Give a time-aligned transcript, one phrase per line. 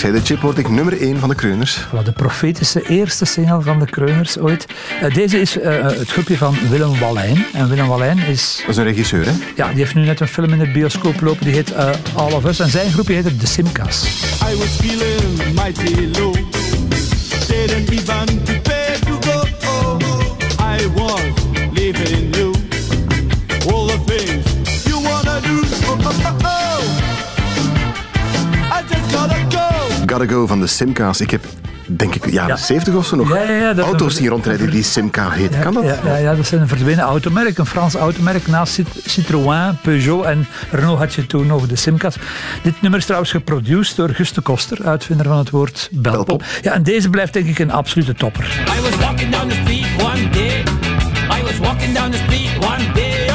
[0.00, 1.86] Dankzij de chip word ik nummer 1 van de Kreuners.
[1.86, 4.66] Voilà, de profetische eerste single van de Kreuners ooit.
[5.00, 7.46] Eh, deze is eh, het groepje van Willem Wallijn.
[7.52, 8.56] En Willem Wallijn is...
[8.60, 9.32] Dat is een regisseur, hè?
[9.56, 11.44] Ja, die heeft nu net een film in de bioscoop lopen.
[11.44, 12.58] Die heet eh, All of Us.
[12.58, 14.04] En zijn groepje heet de Simcas.
[14.52, 16.34] I was feeling mighty low.
[17.48, 19.46] Didn't even prepare to go.
[20.60, 21.20] I was
[21.72, 22.27] leaving
[30.18, 31.20] Gotta Go van de Simca's.
[31.20, 31.44] Ik heb,
[31.86, 32.62] denk ik, jaren Ja.
[32.62, 35.58] 70 of zo nog Ja, ja, ja, dat- auto's zien rondrijden die Simca heet.
[35.58, 35.84] Kan dat?
[35.84, 38.46] Ja, ja, ja, dat is een verdwenen automerk, een Frans automerk.
[38.46, 42.16] Naast Cit- Citroën, Peugeot en Renault had je toen nog de Simcas.
[42.62, 46.26] Dit nummer is trouwens geproduceerd door Guste Koster, uitvinder van het woord belpop.
[46.26, 46.44] Belpop.
[46.62, 48.44] Ja, en deze blijft denk ik een absolute topper.
[48.78, 50.62] I was walking down the street one day.
[51.38, 53.27] I was walking down the street one day.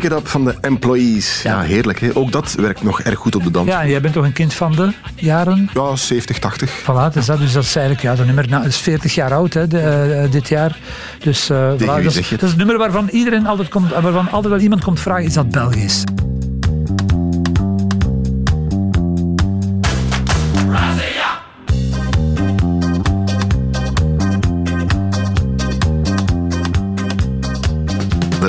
[0.00, 1.42] Pick it up, van de Employees.
[1.42, 2.00] Ja, heerlijk.
[2.00, 2.16] Hè?
[2.16, 3.68] Ook dat werkt nog erg goed op de dans.
[3.68, 5.70] Ja, jij bent toch een kind van de jaren?
[5.74, 6.82] Ja, 70, 80.
[6.82, 9.54] Voilà, dus dat, dus dat is eigenlijk, ja, dat nummer nou, is 40 jaar oud
[9.54, 10.78] hè, de, eh, dit jaar.
[11.18, 14.52] Dus eh, voilà, dat, is, dat is het nummer waarvan iedereen altijd komt, waarvan altijd
[14.52, 16.04] wel iemand komt vragen, is dat Belgisch?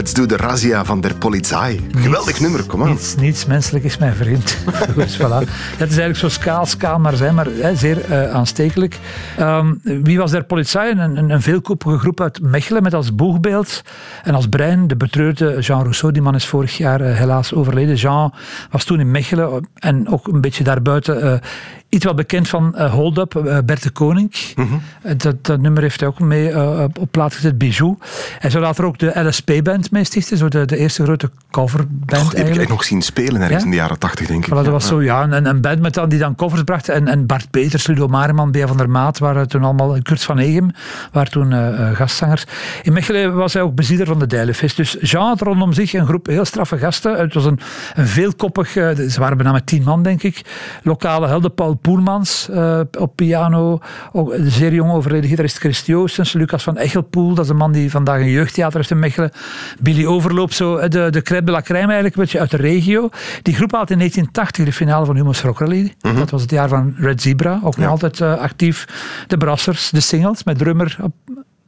[0.00, 1.80] Let's Do the Razzia van der Polizei.
[1.96, 2.88] Geweldig nummer, kom aan.
[2.88, 4.56] Niets, niets menselijk is mijn vriend.
[4.96, 5.44] dus voilà.
[5.76, 8.98] Het is eigenlijk zo skaal, skaal maar zijn, maar hè, zeer eh, aanstekelijk.
[9.36, 10.80] Ehm, wie was der politie?
[10.80, 13.82] Een, een, een veelkoppige groep uit Mechelen met als boegbeeld
[14.22, 16.12] en als brein de betreurde Jean Rousseau.
[16.12, 17.94] Die man is vorig jaar eh, helaas overleden.
[17.94, 18.32] Jean
[18.70, 21.40] was toen in Mechelen eh, en ook een beetje daarbuiten
[21.90, 24.32] iets wat bekend van eh, Hold Up, eh, Bert de Koning.
[25.02, 27.96] Eh, dat, dat nummer heeft hij ook mee op- op plaats gezet, Bijou.
[28.38, 32.26] Hij zou later ook de LSP-band stichten, zo de, de eerste grote coverband Die heb
[32.28, 32.60] ik eigenlijk.
[32.60, 33.64] echt nog zien spelen ergens Ja?
[33.64, 34.50] in de jaren 80, denk ik.
[34.50, 36.88] Voilà, dat was zo, ja, een, een band met dan, die dan covers bracht.
[36.88, 40.38] En, en Bart Peters, Ludo Mareman, Bea van der Maat waren toen allemaal, Kurt van
[40.38, 40.70] Egem,
[41.12, 42.44] waren toen eh, eh, gastzangers.
[42.82, 44.76] In Mechelen was hij ook bezieler van de Dijlenfest.
[44.76, 47.18] Dus Jean had rondom zich een groep heel straffe gasten.
[47.18, 47.60] Het was een,
[47.94, 50.42] een veelkoppig, eh, ze waren bijna met tien man, denk ik.
[50.82, 52.48] Lokale helden, Paul Poelmans
[52.98, 53.78] op piano.
[54.12, 57.72] Ook de zeer jonge overleden gitarist Chris Joostens, Lucas van Echelpoel, dat is een man
[57.72, 59.30] die vandaag een jeugdtheater heeft in Mechelen.
[59.80, 62.56] Billy Overloop, zo, eh, de, de crème de la crème eigenlijk, een beetje uit de
[62.56, 63.08] regio.
[63.42, 65.94] Die groep had in 1980 de finale van Humo's Rock Rally.
[65.98, 68.86] Dat was het jaar van Red Zebra, ook nog altijd eh, actief.
[69.26, 71.12] De Brassers, de singles, met drummer op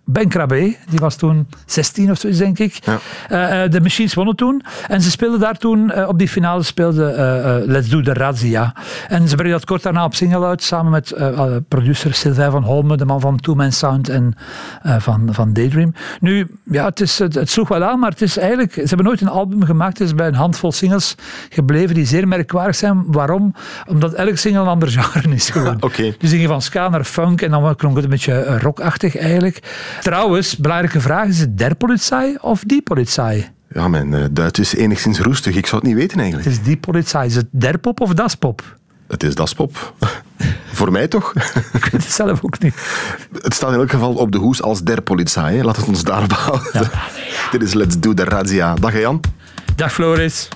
[0.05, 2.79] Ben Krabbe, die was toen 16 of zoiets, denk ik.
[2.85, 2.99] Ja.
[3.29, 4.63] Eh, eh, de Machines wonnen toen.
[4.89, 8.75] En ze speelden daar toen, eh, op die finale speelde eh, Let's Do the Razzia.
[9.09, 11.15] En ze brengen dat kort daarna op single uit, samen met
[11.69, 14.35] producer Sylvain van Holme, de man van Two Man Sound en
[14.83, 15.95] van, van Daydream.
[16.21, 19.07] Nu, ja, het, is, het, het sloeg wel aan, maar het is eigenlijk, ze hebben
[19.07, 19.99] nooit een album gemaakt.
[19.99, 21.15] Het is bij een handvol singles
[21.49, 23.05] gebleven die zeer merkwaardig zijn.
[23.07, 23.55] Waarom?
[23.89, 25.77] Omdat elk single een ander genre is gewoon.
[25.81, 26.15] Oké.
[26.19, 29.61] Dus gingen van ska naar funk en dan klonk het een beetje rockachtig eigenlijk.
[30.03, 33.49] Trouwens, belangrijke vraag, is het der politie of die politie?
[33.73, 35.55] Ja, mijn eh, Duits is enigszins roestig.
[35.57, 36.59] Ik zou het niet weten Het eigenlijk.
[36.59, 37.25] is die politie.
[37.25, 38.77] Is het der pop of das pop?
[39.09, 39.95] Het is daspop.
[40.73, 41.33] Voor mij toch?
[41.79, 42.75] Ik weet het zelf ook niet.
[43.43, 45.57] Het staat in elk geval op de hoes als der Polizei.
[45.57, 45.63] hè.
[45.65, 46.91] Laat het ons daarop houden.
[47.53, 48.75] Dit is Let's Do the Razzia.
[48.75, 49.21] Dag Jan.
[49.77, 50.49] Dag Floris.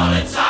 [0.00, 0.49] solid side.